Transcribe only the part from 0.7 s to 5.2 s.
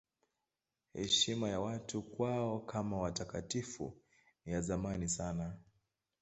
Heshima ya watu kwao kama watakatifu ni ya zamani